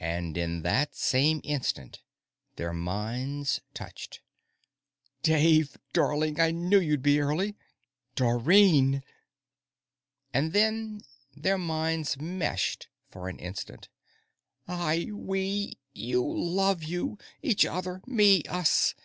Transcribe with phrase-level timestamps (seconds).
[0.00, 2.02] And in that same instant,
[2.56, 4.20] their minds touched.
[5.22, 6.40] Dave, darling!
[6.40, 7.54] I knew you'd be early!
[8.16, 9.04] Dorrine!
[10.34, 11.02] And then
[11.36, 13.88] their minds meshed for an instant.
[14.66, 18.42] I (we) you LOVE you (each other) me!
[18.48, 18.96] us!